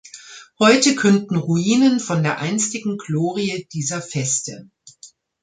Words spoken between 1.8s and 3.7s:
von der einstigen Glorie